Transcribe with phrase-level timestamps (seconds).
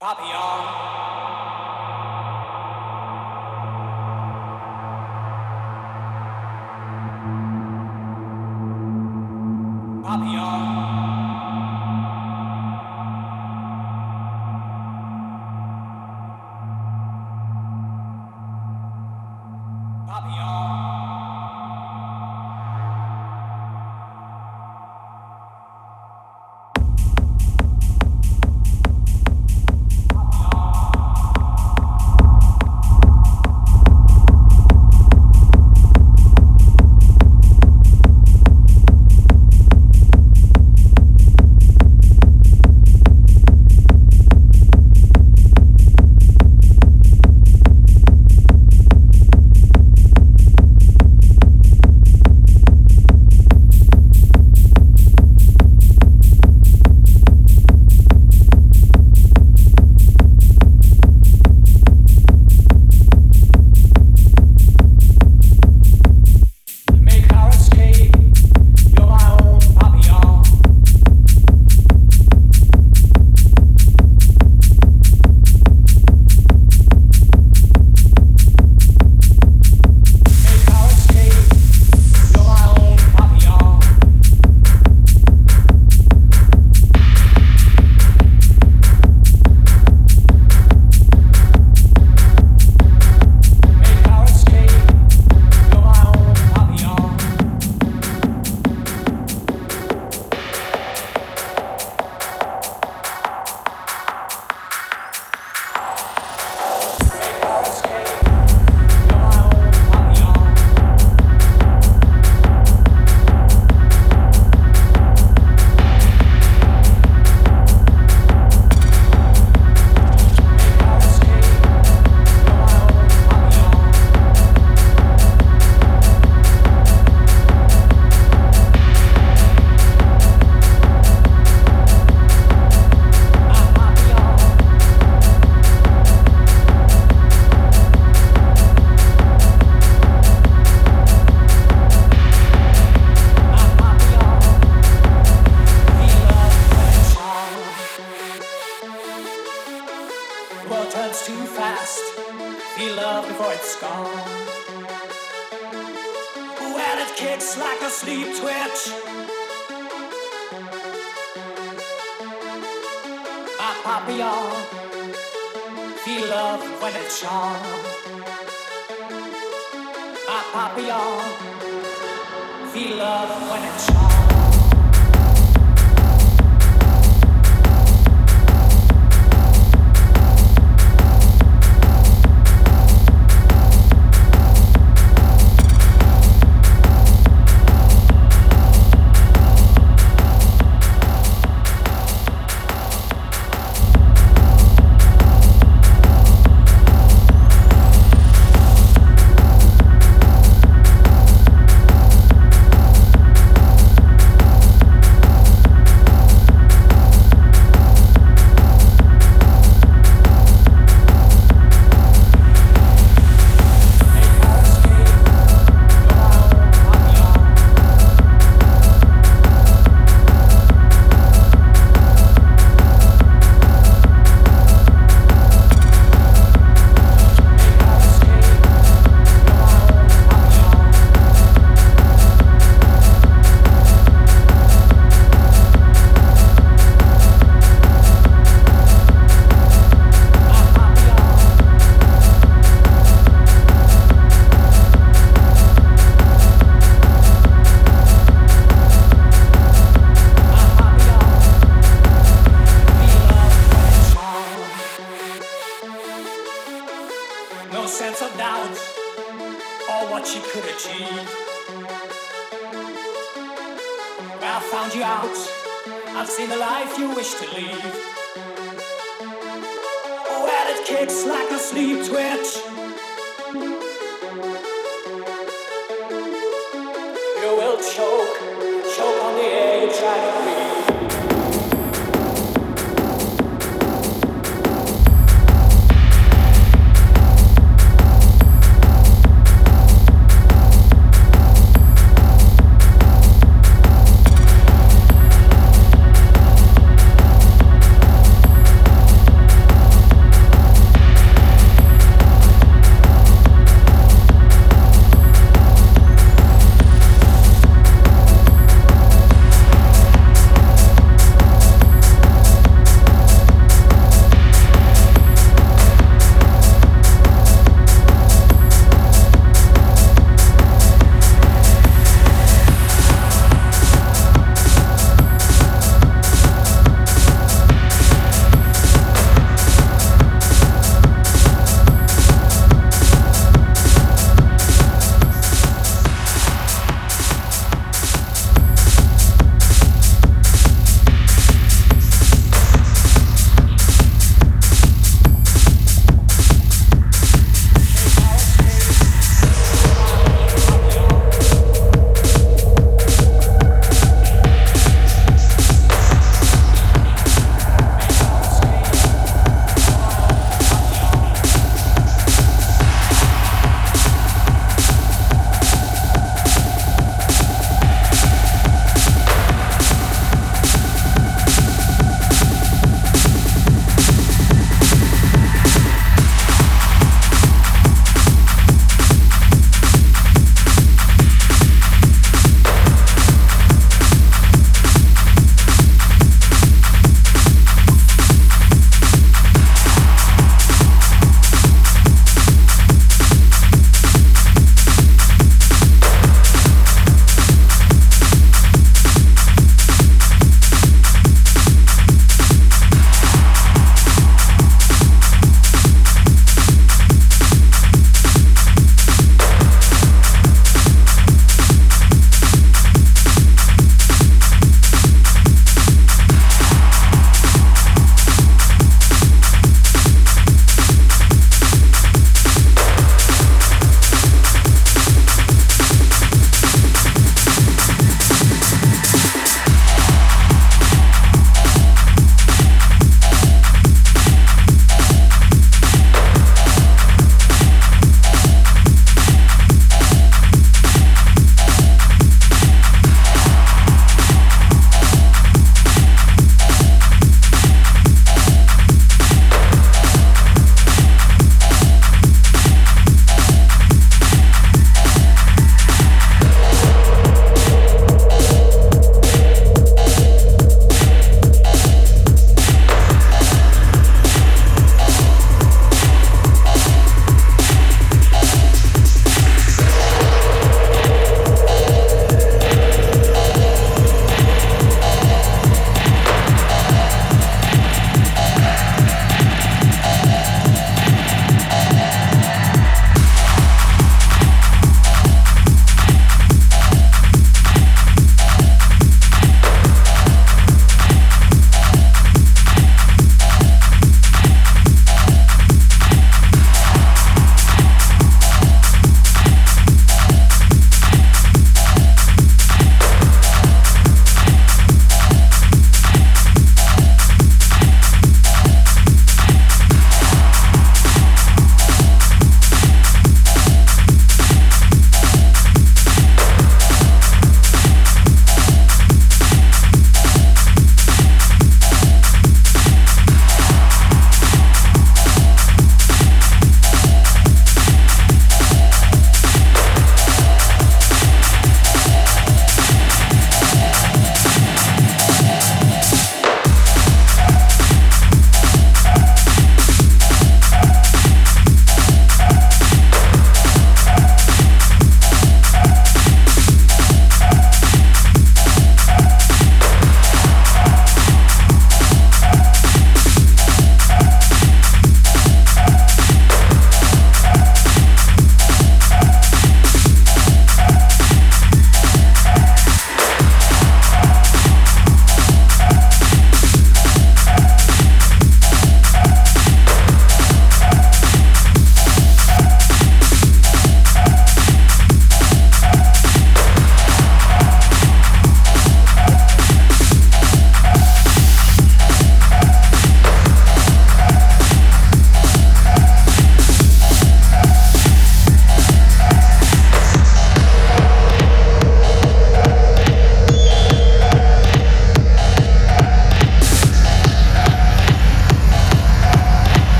[0.00, 0.89] Papillon.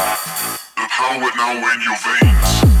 [0.00, 2.79] The power now in your veins.